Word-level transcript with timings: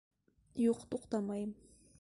Юҡ, 0.63 0.81
туҡтамайым! 0.95 1.57